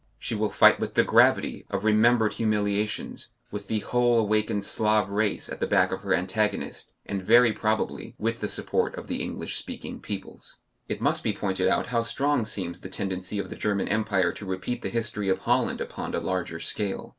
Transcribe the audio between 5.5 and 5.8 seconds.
the